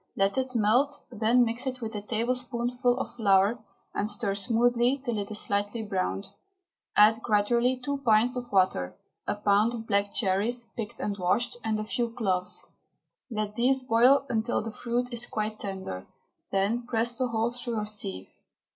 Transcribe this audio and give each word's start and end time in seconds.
Let 0.15 0.35
it 0.35 0.55
melt, 0.55 0.95
then 1.11 1.45
mix 1.45 1.67
it 1.67 1.79
with 1.79 1.93
a 1.93 2.01
tablespoonful 2.01 2.97
of 2.99 3.13
flour, 3.17 3.59
and 3.93 4.09
stir 4.09 4.33
smoothly 4.33 4.95
until 4.95 5.19
it 5.19 5.29
is 5.29 5.47
lightly 5.47 5.83
browned. 5.83 6.27
Add 6.95 7.21
gradually 7.21 7.77
two 7.77 7.99
pints 7.99 8.35
of 8.35 8.51
water, 8.51 8.95
a 9.27 9.35
pound 9.35 9.75
of 9.75 9.85
black 9.85 10.11
cherries, 10.11 10.63
picked 10.75 10.99
and 10.99 11.15
washed, 11.19 11.57
and 11.63 11.79
a 11.79 11.83
few 11.83 12.09
cloves. 12.09 12.65
Let 13.29 13.53
these 13.53 13.83
boil 13.83 14.25
until 14.27 14.63
the 14.63 14.71
fruit 14.71 15.09
is 15.13 15.27
quite 15.27 15.59
tender, 15.59 16.07
then 16.51 16.87
press 16.87 17.13
the 17.13 17.27
whole 17.27 17.51
through 17.51 17.79
a 17.79 17.85
sieve. 17.85 18.25